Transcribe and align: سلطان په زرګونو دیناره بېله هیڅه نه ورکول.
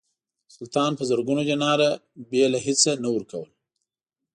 سلطان 0.55 0.91
په 0.99 1.03
زرګونو 1.09 1.41
دیناره 1.49 1.89
بېله 2.29 2.59
هیڅه 2.67 2.91
نه 3.03 3.09
ورکول. 3.15 3.49